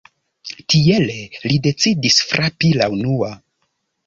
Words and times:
Tiele 0.73 1.17
li 1.51 1.59
decidis 1.67 2.19
frapi 2.33 2.73
la 2.81 2.89
unua. 2.97 3.31